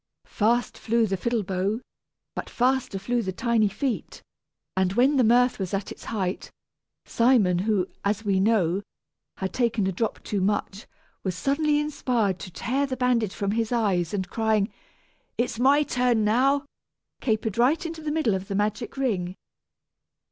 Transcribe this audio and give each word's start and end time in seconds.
Fast 0.25 0.79
flew 0.79 1.05
the 1.05 1.15
fiddle 1.15 1.43
bow, 1.43 1.79
but 2.33 2.49
faster 2.49 2.97
flew 2.97 3.21
the 3.21 3.31
tiny 3.31 3.67
feet; 3.69 4.23
and 4.75 4.93
when 4.93 5.15
the 5.17 5.23
mirth 5.23 5.59
was 5.59 5.75
at 5.75 5.91
its 5.91 6.05
height, 6.05 6.49
Simon 7.05 7.59
who, 7.59 7.85
as 8.03 8.25
we 8.25 8.39
know, 8.39 8.81
had 9.37 9.53
taken 9.53 9.85
a 9.85 9.91
drop 9.91 10.23
too 10.23 10.41
much, 10.41 10.87
was 11.23 11.35
suddenly 11.37 11.79
inspired 11.79 12.39
to 12.39 12.49
tear 12.49 12.87
the 12.87 12.97
bandage 12.97 13.35
from 13.35 13.51
his 13.51 13.71
eyes, 13.71 14.11
and 14.11 14.27
crying, 14.31 14.73
"It's 15.37 15.59
my 15.59 15.83
turn 15.83 16.23
now," 16.25 16.65
capered 17.21 17.59
right 17.59 17.85
into 17.85 18.01
the 18.01 18.11
middle 18.11 18.33
of 18.33 18.47
the 18.47 18.55
magic 18.55 18.97
ring. 18.97 19.35